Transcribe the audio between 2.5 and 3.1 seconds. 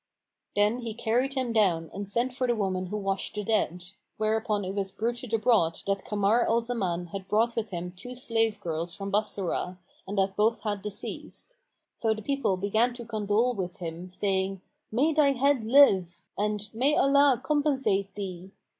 woman who